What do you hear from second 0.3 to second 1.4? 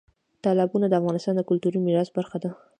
تالابونه د افغانستان